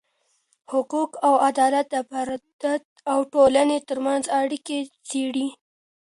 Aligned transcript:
حقوق 0.71 1.11
او 1.27 1.33
عدالت 1.49 1.85
د 1.93 1.95
فرد 2.09 2.43
او 3.11 3.19
ټولني 3.33 3.79
ترمنځ 3.89 4.23
اړیکه 4.41 4.77
څیړې. 5.07 5.47